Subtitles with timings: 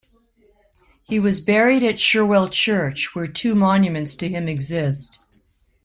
[1.03, 5.23] He was buried at Shirwell Church, where two monuments to him exist.